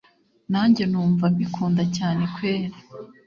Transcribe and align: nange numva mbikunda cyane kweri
nange 0.51 0.83
numva 0.91 1.25
mbikunda 1.33 1.83
cyane 1.97 2.23
kweri 2.35 2.77